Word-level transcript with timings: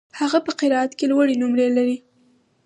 هغه 0.19 0.39
په 0.45 0.51
قرائت 0.59 0.91
کي 0.99 1.05
لوړي 1.11 1.35
نمرې 1.41 1.67
لري. 1.77 1.97